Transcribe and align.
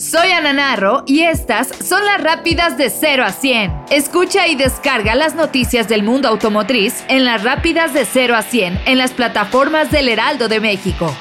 Soy 0.00 0.30
Ana 0.30 0.54
Narro 0.54 1.04
y 1.06 1.24
estas 1.24 1.68
son 1.86 2.02
las 2.06 2.22
rápidas 2.22 2.78
de 2.78 2.88
0 2.88 3.22
a 3.22 3.32
100. 3.32 3.70
Escucha 3.90 4.48
y 4.48 4.54
descarga 4.54 5.14
las 5.14 5.34
noticias 5.34 5.88
del 5.88 6.04
mundo 6.04 6.26
automotriz 6.26 7.04
en 7.08 7.26
las 7.26 7.44
rápidas 7.44 7.92
de 7.92 8.06
0 8.06 8.34
a 8.34 8.40
100 8.40 8.80
en 8.86 8.96
las 8.96 9.10
plataformas 9.10 9.90
del 9.90 10.08
Heraldo 10.08 10.48
de 10.48 10.58
México. 10.58 11.14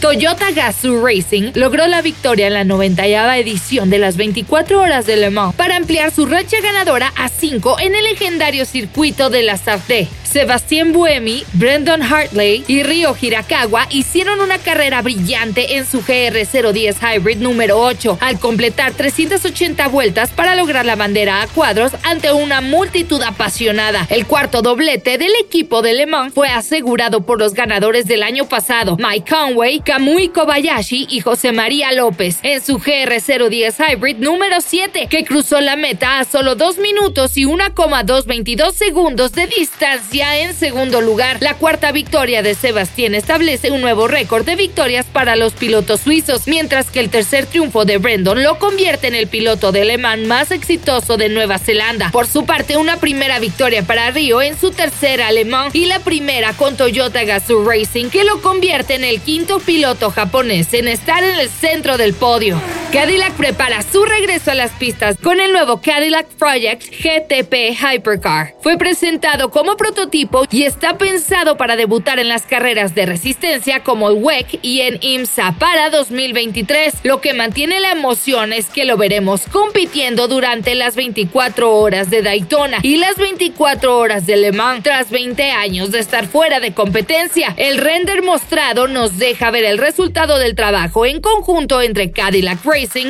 Toyota 0.00 0.52
Gazoo 0.52 1.04
Racing 1.04 1.50
logró 1.54 1.88
la 1.88 2.00
victoria 2.00 2.46
en 2.46 2.54
la 2.54 2.62
90 2.62 3.36
edición 3.38 3.90
de 3.90 3.98
las 3.98 4.16
24 4.16 4.80
horas 4.80 5.06
de 5.06 5.16
Le 5.16 5.30
Mans 5.30 5.56
para 5.56 5.76
ampliar 5.76 6.12
su 6.12 6.26
racha 6.26 6.60
ganadora 6.60 7.12
a 7.16 7.28
5 7.28 7.80
en 7.80 7.96
el 7.96 8.04
legendario 8.04 8.64
circuito 8.64 9.28
de 9.28 9.42
la 9.42 9.56
Sarthe. 9.56 10.08
Sebastián 10.32 10.94
Buemi, 10.94 11.44
Brendan 11.52 12.00
Hartley 12.00 12.64
y 12.66 12.82
Ryo 12.82 13.14
Hirakawa 13.20 13.86
hicieron 13.90 14.40
una 14.40 14.56
carrera 14.56 15.02
brillante 15.02 15.76
en 15.76 15.84
su 15.84 16.00
GR010 16.00 16.96
Hybrid 17.02 17.36
número 17.36 17.78
8 17.78 18.16
al 18.18 18.40
completar 18.40 18.94
380 18.94 19.88
vueltas 19.88 20.30
para 20.30 20.56
lograr 20.56 20.86
la 20.86 20.96
bandera 20.96 21.42
a 21.42 21.48
cuadros 21.48 21.92
ante 22.04 22.32
una 22.32 22.62
multitud 22.62 23.20
apasionada. 23.20 24.06
El 24.08 24.26
cuarto 24.26 24.62
doblete 24.62 25.18
del 25.18 25.32
equipo 25.38 25.82
de 25.82 25.92
Le 25.92 26.06
Mans 26.06 26.32
fue 26.32 26.48
asegurado 26.48 27.26
por 27.26 27.38
los 27.38 27.52
ganadores 27.52 28.06
del 28.06 28.22
año 28.22 28.48
pasado, 28.48 28.96
Mike 28.96 29.30
Conway, 29.30 29.80
Kamui 29.80 30.28
Kobayashi 30.28 31.08
y 31.10 31.20
José 31.20 31.52
María 31.52 31.92
López 31.92 32.38
en 32.42 32.62
su 32.62 32.78
GR010 32.78 33.74
Hybrid 33.86 34.16
número 34.16 34.62
7, 34.62 35.08
que 35.10 35.26
cruzó 35.26 35.60
la 35.60 35.76
meta 35.76 36.20
a 36.20 36.24
solo 36.24 36.54
2 36.54 36.78
minutos 36.78 37.36
y 37.36 37.44
1,222 37.44 38.74
segundos 38.74 39.32
de 39.32 39.46
distancia 39.46 40.21
en 40.22 40.54
segundo 40.54 41.00
lugar. 41.00 41.38
La 41.40 41.54
cuarta 41.54 41.90
victoria 41.90 42.42
de 42.42 42.54
Sebastián 42.54 43.14
establece 43.14 43.70
un 43.70 43.80
nuevo 43.80 44.06
récord 44.06 44.46
de 44.46 44.54
victorias 44.54 45.04
para 45.04 45.34
los 45.34 45.52
pilotos 45.52 46.00
suizos, 46.00 46.46
mientras 46.46 46.90
que 46.90 47.00
el 47.00 47.10
tercer 47.10 47.46
triunfo 47.46 47.84
de 47.84 47.98
Brendon 47.98 48.42
lo 48.42 48.58
convierte 48.58 49.08
en 49.08 49.14
el 49.14 49.26
piloto 49.26 49.72
de 49.72 49.84
Le 49.84 49.98
Mans 49.98 50.26
más 50.26 50.50
exitoso 50.52 51.16
de 51.16 51.28
Nueva 51.28 51.58
Zelanda. 51.58 52.10
Por 52.12 52.28
su 52.28 52.46
parte, 52.46 52.76
una 52.76 52.98
primera 52.98 53.40
victoria 53.40 53.82
para 53.82 54.10
Río 54.10 54.40
en 54.40 54.58
su 54.58 54.70
tercera 54.70 55.28
alemán 55.28 55.70
y 55.72 55.86
la 55.86 55.98
primera 55.98 56.52
con 56.52 56.76
Toyota 56.76 57.24
Gazoo 57.24 57.68
Racing, 57.68 58.08
que 58.08 58.24
lo 58.24 58.40
convierte 58.40 58.94
en 58.94 59.04
el 59.04 59.20
quinto 59.20 59.58
piloto 59.58 60.10
japonés 60.10 60.72
en 60.72 60.88
estar 60.88 61.24
en 61.24 61.40
el 61.40 61.48
centro 61.48 61.98
del 61.98 62.14
podio. 62.14 62.60
Cadillac 62.92 63.32
prepara 63.38 63.80
su 63.80 64.04
regreso 64.04 64.50
a 64.50 64.54
las 64.54 64.72
pistas 64.72 65.16
con 65.16 65.40
el 65.40 65.50
nuevo 65.50 65.80
Cadillac 65.80 66.26
Project 66.34 66.82
GTP 66.82 67.72
Hypercar. 67.72 68.54
Fue 68.60 68.76
presentado 68.76 69.50
como 69.50 69.78
prototipo 69.78 70.44
y 70.50 70.64
está 70.64 70.98
pensado 70.98 71.56
para 71.56 71.76
debutar 71.76 72.18
en 72.18 72.28
las 72.28 72.42
carreras 72.42 72.94
de 72.94 73.06
resistencia 73.06 73.82
como 73.82 74.10
el 74.10 74.22
WEC 74.22 74.58
y 74.60 74.82
en 74.82 74.98
IMSA 75.00 75.52
para 75.58 75.88
2023. 75.88 76.96
Lo 77.02 77.22
que 77.22 77.32
mantiene 77.32 77.80
la 77.80 77.92
emoción 77.92 78.52
es 78.52 78.66
que 78.66 78.84
lo 78.84 78.98
veremos 78.98 79.46
compitiendo 79.50 80.28
durante 80.28 80.74
las 80.74 80.94
24 80.94 81.74
horas 81.74 82.10
de 82.10 82.20
Daytona 82.20 82.80
y 82.82 82.96
las 82.96 83.16
24 83.16 83.96
horas 83.96 84.26
de 84.26 84.36
Le 84.36 84.52
Mans 84.52 84.82
tras 84.82 85.10
20 85.10 85.50
años 85.50 85.92
de 85.92 85.98
estar 85.98 86.26
fuera 86.26 86.60
de 86.60 86.74
competencia. 86.74 87.54
El 87.56 87.78
render 87.78 88.22
mostrado 88.22 88.86
nos 88.86 89.16
deja 89.16 89.50
ver 89.50 89.64
el 89.64 89.78
resultado 89.78 90.38
del 90.38 90.54
trabajo 90.54 91.06
en 91.06 91.22
conjunto 91.22 91.80
entre 91.80 92.10
Cadillac 92.10 92.60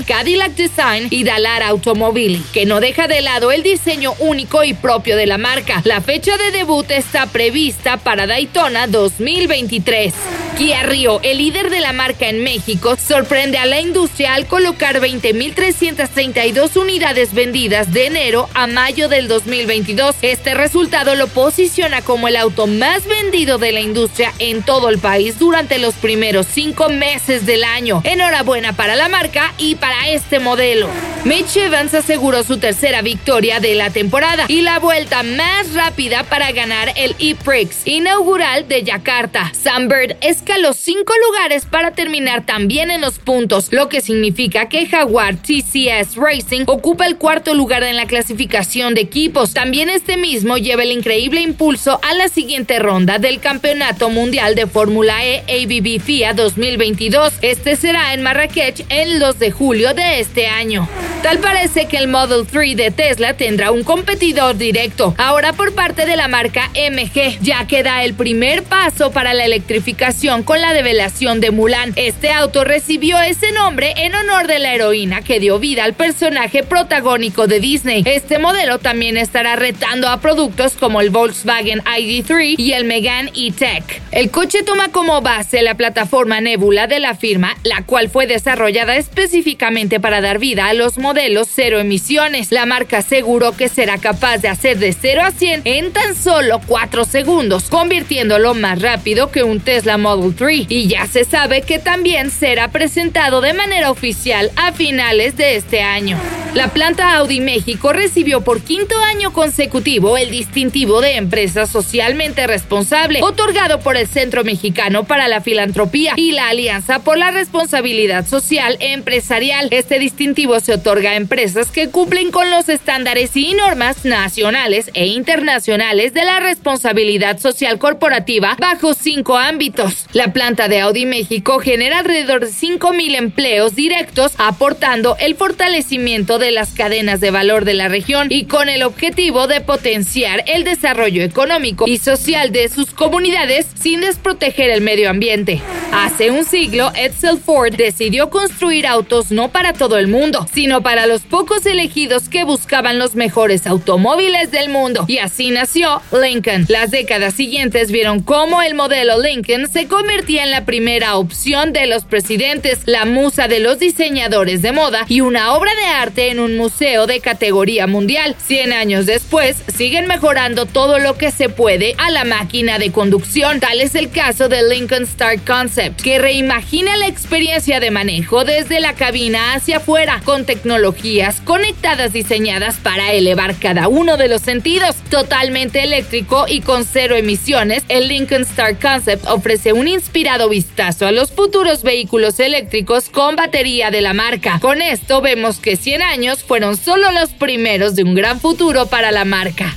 Cadillac 0.06 0.55
Design 0.55 1.06
y 1.10 1.25
Dallara 1.25 1.69
Automobili, 1.69 2.43
que 2.53 2.66
no 2.66 2.81
deja 2.81 3.09
de 3.09 3.22
lado 3.22 3.53
el 3.53 3.62
diseño 3.62 4.12
único 4.19 4.65
y 4.65 4.75
propio 4.75 5.16
de 5.16 5.27
la 5.27 5.38
marca. 5.38 5.81
La 5.84 6.00
fecha 6.00 6.37
de 6.37 6.50
debut 6.50 6.91
está 6.91 7.27
prevista 7.27 7.97
para 7.97 8.27
Daytona 8.27 8.87
2023. 8.87 10.12
Kia 10.57 10.83
Rio, 10.83 11.19
el 11.23 11.39
líder 11.39 11.71
de 11.71 11.81
la 11.81 11.95
marca 11.95 12.29
en 12.29 12.45
México, 12.45 12.97
sorprende 12.97 13.57
a 13.57 13.65
la 13.65 13.81
industria 13.81 14.35
al 14.35 14.47
colocar 14.47 15.01
20.332 15.01 16.77
unidades 16.77 17.33
vendidas 17.33 17.93
de 17.93 18.07
enero 18.07 18.49
a 18.53 18.67
mayo 18.67 19.09
del 19.09 19.29
2022. 19.29 20.15
Este 20.21 20.55
resultado 20.55 21.15
lo 21.15 21.27
posiciona 21.29 22.03
como 22.03 22.29
el 22.29 22.37
auto 22.37 22.67
más 22.67 23.07
vendido 23.07 23.57
de 23.57 23.73
la 23.73 23.81
industria 23.81 24.33
en 24.39 24.63
todo 24.63 24.91
el 24.91 24.99
país 24.99 25.39
durante 25.39 25.79
los 25.79 25.95
primeros 25.95 26.47
cinco 26.47 26.91
meses 26.91 27.47
del 27.47 27.65
año. 27.65 28.03
Enhorabuena 28.05 28.75
para 28.75 28.95
la 28.95 29.09
marca 29.09 29.55
y 29.57 29.77
para 29.77 30.11
este 30.11 30.39
modelo. 30.39 30.89
Mitch 31.25 31.57
Evans 31.57 31.95
aseguró 31.95 32.43
su 32.43 32.59
tercera 32.59 33.01
victoria 33.01 33.61
de 33.61 33.75
la 33.77 33.91
temporada 33.91 34.45
y 34.49 34.63
la 34.63 34.81
vuelta 34.81 35.23
más 35.23 35.73
rápida 35.73 36.25
para 36.25 36.51
ganar 36.53 36.93
el 36.97 37.15
E-Prix 37.19 37.87
inaugural 37.87 38.67
de 38.67 38.83
Yakarta. 38.83 39.53
Sunbird 39.55 40.17
escaló 40.42 40.72
cinco 40.72 41.12
lugares 41.28 41.66
para 41.66 41.92
terminar 41.92 42.44
también 42.44 42.91
en 42.91 43.00
los 43.00 43.20
puntos, 43.20 43.69
lo 43.70 43.88
que 43.88 44.00
significa 44.00 44.69
que 44.69 44.86
Jaguar 44.86 45.36
TCS 45.36 46.16
Racing 46.16 46.64
ocupa 46.66 47.06
el 47.06 47.16
cuarto 47.16 47.54
lugar 47.54 47.84
en 47.84 47.94
la 47.94 48.06
clasificación 48.06 48.94
de 48.94 49.03
equipos. 49.03 49.54
También 49.54 49.88
este 49.88 50.16
mismo 50.16 50.58
lleva 50.58 50.82
el 50.82 50.91
increíble 50.91 51.42
impulso 51.42 52.00
a 52.03 52.14
la 52.14 52.26
siguiente 52.26 52.80
ronda 52.80 53.20
del 53.20 53.38
Campeonato 53.38 54.10
Mundial 54.10 54.56
de 54.56 54.66
Fórmula 54.66 55.25
E 55.25 55.44
ABB 55.47 56.03
FIA 56.03 56.34
2022. 56.34 57.34
Este 57.41 57.76
será 57.76 58.12
en 58.12 58.22
Marrakech 58.22 58.84
el 58.88 59.20
2 59.20 59.38
de 59.38 59.53
julio 59.53 59.94
de 59.94 60.19
este 60.19 60.48
año. 60.48 60.88
Tal 61.22 61.38
parece 61.38 61.86
que 61.86 61.98
el 61.98 62.09
Model 62.09 62.48
3 62.50 62.76
de 62.76 62.91
Tesla 62.91 63.34
tendrá 63.34 63.70
un 63.70 63.84
competidor 63.84 64.56
directo, 64.56 65.14
ahora 65.19 65.53
por 65.53 65.72
parte 65.72 66.04
de 66.04 66.16
la 66.16 66.26
marca 66.26 66.69
MG, 66.74 67.38
ya 67.41 67.64
que 67.69 67.84
da 67.84 68.03
el 68.03 68.14
primer 68.14 68.64
paso 68.64 69.12
para 69.12 69.32
la 69.32 69.44
electrificación 69.44 70.31
con 70.43 70.62
la 70.62 70.72
develación 70.72 71.41
de 71.43 71.50
Mulan. 71.50 71.93
Este 71.97 72.31
auto 72.31 72.65
recibió 72.65 73.20
ese 73.20 73.53
nombre 73.53 73.93
en 73.98 74.15
honor 74.15 74.47
de 74.47 74.60
la 74.60 74.75
heroína 74.75 75.20
que 75.20 75.41
dio 75.41 75.59
vida 75.59 75.84
al 75.84 75.93
personaje 75.93 76.62
protagónico 76.62 77.47
de 77.47 77.60
Disney. 77.60 78.03
Este 78.06 78.38
modelo 78.38 78.78
también 78.78 79.19
estará 79.19 79.56
retando 79.56 80.09
a 80.09 80.21
productos 80.22 80.72
como 80.72 81.03
el 81.03 81.10
Volkswagen 81.10 81.81
ID3 81.81 82.54
y 82.56 82.72
el 82.72 82.87
Megane 82.87 83.31
E-Tech. 83.37 84.00
El 84.10 84.31
coche 84.31 84.62
toma 84.62 84.88
como 84.88 85.21
base 85.21 85.60
la 85.60 85.75
plataforma 85.75 86.41
Nebula 86.41 86.87
de 86.87 86.98
la 86.98 87.15
firma, 87.15 87.54
la 87.62 87.84
cual 87.84 88.09
fue 88.09 88.26
desarrollada 88.26 88.97
específicamente 88.97 90.00
para 90.00 90.22
dar 90.22 90.38
vida 90.38 90.69
a 90.69 90.75
los 90.75 90.97
modelos 90.97 91.48
cero 91.54 91.78
emisiones. 91.78 92.53
La 92.53 92.65
marca 92.65 92.98
aseguró 92.98 93.54
que 93.54 93.69
será 93.69 93.98
capaz 93.98 94.38
de 94.38 94.48
hacer 94.48 94.78
de 94.78 94.94
0 94.94 95.22
a 95.25 95.31
100 95.31 95.62
en 95.66 95.92
tan 95.92 96.16
solo 96.16 96.62
4 96.66 97.04
segundos, 97.04 97.65
convirtiéndolo 97.65 98.54
más 98.54 98.81
rápido 98.81 99.31
que 99.31 99.42
un 99.42 99.60
Tesla 99.60 99.98
Model 99.98 100.22
3. 100.31 100.66
Y 100.69 100.87
ya 100.87 101.06
se 101.06 101.25
sabe 101.25 101.62
que 101.62 101.78
también 101.78 102.31
será 102.31 102.69
presentado 102.69 103.41
de 103.41 103.55
manera 103.55 103.91
oficial 103.91 104.50
a 104.56 104.72
finales 104.72 105.37
de 105.37 105.56
este 105.56 105.83
año. 105.83 106.19
La 106.55 106.69
planta 106.69 107.17
Audi 107.17 107.41
México 107.41 107.95
recibió 107.95 108.43
por 108.43 108.61
quinto 108.61 108.95
año 109.01 109.33
consecutivo 109.33 110.19
el 110.19 110.31
distintivo 110.31 111.01
de 111.01 111.16
empresa 111.16 111.66
socialmente 111.66 112.47
responsable, 112.47 113.21
otorgado 113.22 113.81
por 113.81 113.97
el 113.97 114.07
Centro 114.07 114.45
Mexicano 114.45 115.04
para 115.04 115.28
la 115.28 115.41
Filantropía 115.41 116.13
y 116.15 116.33
la 116.33 116.51
Alianza 116.51 116.99
por 116.99 117.16
la 117.16 117.31
Responsabilidad 117.31 118.27
Social 118.27 118.77
Empresarial. 118.81 119.69
Este 119.71 119.99
distintivo 119.99 120.60
se 120.60 120.75
otorga 120.75 121.13
a 121.13 121.16
empresas 121.16 121.71
que 121.71 121.89
cumplen 121.89 122.31
con 122.31 122.51
los 122.51 122.69
estándares 122.69 123.34
y 123.34 123.55
normas 123.55 124.05
nacionales 124.05 124.91
e 124.93 125.07
internacionales 125.07 126.13
de 126.13 126.25
la 126.25 126.41
responsabilidad 126.41 127.39
social 127.39 127.78
corporativa 127.78 128.59
bajo 128.60 128.93
cinco 128.93 129.39
ámbitos. 129.39 130.05
La 130.13 130.34
planta 130.34 130.69
de 130.69 130.81
Audi 130.81 131.07
México 131.07 131.60
genera 131.60 132.01
alrededor 132.01 132.43
de 132.43 132.53
5.000 132.53 133.16
empleos 133.16 133.75
directos, 133.75 134.33
aportando 134.37 135.16
el 135.19 135.34
fortalecimiento 135.34 136.39
de 136.39 136.41
las 136.50 136.71
cadenas 136.71 137.21
de 137.21 137.30
valor 137.30 137.65
de 137.65 137.74
la 137.74 137.89
región 137.89 138.28
y 138.30 138.47
con 138.47 138.68
el 138.68 138.83
objetivo 138.83 139.47
de 139.47 139.60
potenciar 139.60 140.42
el 140.47 140.65
desarrollo 140.65 141.22
económico 141.22 141.86
y 141.86 141.98
social 141.98 142.53
de 142.53 142.68
sus 142.68 142.91
comunidades 142.91 143.66
sin 143.80 144.00
desproteger 144.00 144.71
el 144.71 144.80
medio 144.80 145.10
ambiente. 145.10 145.60
Hace 146.03 146.33
un 146.33 146.45
siglo, 146.45 146.91
Edsel 146.97 147.39
Ford 147.39 147.77
decidió 147.77 148.28
construir 148.28 148.89
autos 148.89 149.31
no 149.31 149.53
para 149.53 149.72
todo 149.72 149.99
el 149.99 150.09
mundo, 150.09 150.49
sino 150.53 150.83
para 150.83 151.07
los 151.07 151.22
pocos 151.22 151.65
elegidos 151.65 152.28
que 152.28 152.43
buscaban 152.43 152.99
los 152.99 153.15
mejores 153.15 153.69
automóviles 153.69 154.51
del 154.51 154.69
mundo. 154.69 155.04
Y 155.07 155.19
así 155.19 155.53
nació 155.53 156.03
Lincoln. 156.10 156.66
Las 156.69 156.91
décadas 156.91 157.34
siguientes 157.34 157.93
vieron 157.93 158.21
cómo 158.21 158.63
el 158.63 158.75
modelo 158.75 159.22
Lincoln 159.22 159.69
se 159.72 159.87
convertía 159.87 160.43
en 160.43 160.51
la 160.51 160.65
primera 160.65 161.15
opción 161.15 161.72
de 161.72 161.87
los 161.87 162.05
presidentes, 162.05 162.81
la 162.87 163.05
musa 163.05 163.47
de 163.47 163.60
los 163.60 163.78
diseñadores 163.78 164.60
de 164.60 164.72
moda 164.72 165.05
y 165.07 165.21
una 165.21 165.55
obra 165.55 165.71
de 165.77 165.87
arte 165.87 166.31
en 166.31 166.41
un 166.41 166.57
museo 166.57 167.07
de 167.07 167.21
categoría 167.21 167.87
mundial. 167.87 168.34
Cien 168.45 168.72
años 168.72 169.07
después, 169.07 169.57
siguen 169.72 170.09
mejorando 170.09 170.66
todo 170.66 170.98
lo 170.98 171.16
que 171.16 171.31
se 171.31 171.48
puede 171.48 171.95
a 171.98 172.10
la 172.10 172.25
máquina 172.25 172.81
de 172.81 172.91
conducción. 172.91 173.60
Tal 173.60 173.81
es 173.81 173.95
el 173.95 174.10
caso 174.10 174.48
del 174.48 174.69
Lincoln 174.69 175.07
Start 175.07 175.47
Concept, 175.47 175.91
que 175.94 176.18
reimagina 176.18 176.97
la 176.97 177.06
experiencia 177.06 177.80
de 177.80 177.91
manejo 177.91 178.44
desde 178.44 178.80
la 178.80 178.94
cabina 178.94 179.54
hacia 179.54 179.78
afuera, 179.78 180.21
con 180.24 180.44
tecnologías 180.44 181.41
conectadas 181.41 182.12
diseñadas 182.12 182.77
para 182.77 183.12
elevar 183.12 183.56
cada 183.56 183.89
uno 183.89 184.16
de 184.16 184.28
los 184.28 184.42
sentidos. 184.42 184.97
Totalmente 185.10 185.83
eléctrico 185.83 186.47
y 186.48 186.60
con 186.60 186.84
cero 186.84 187.16
emisiones, 187.16 187.84
el 187.89 188.09
Lincoln 188.09 188.44
Start 188.44 188.80
Concept 188.80 189.27
ofrece 189.27 189.72
un 189.72 189.89
inspirado 189.89 190.48
vistazo 190.48 191.06
a 191.06 191.12
los 191.12 191.33
futuros 191.33 191.83
vehículos 191.83 192.41
eléctricos 192.41 193.09
con 193.09 193.36
batería 193.36 193.91
de 193.91 194.00
la 194.00 194.15
marca. 194.15 194.59
Con 194.60 194.83
esto 194.83 195.21
vemos 195.21 195.59
que 195.59 195.77
100 195.77 196.03
años 196.03 196.42
fueron 196.42 196.77
solo 196.77 197.10
los 197.12 197.30
primeros 197.30 197.95
de 197.95 198.04
un 198.04 198.15
gran 198.15 198.41
futuro 198.41 198.86
para 198.86 199.10
la 199.12 199.24
marca. 199.24 199.77